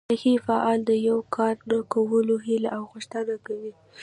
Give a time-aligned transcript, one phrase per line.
[0.13, 3.73] نهي فعل د یو کار نه کولو هیله او غوښتنه کوي.